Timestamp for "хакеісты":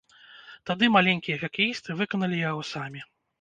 1.43-1.97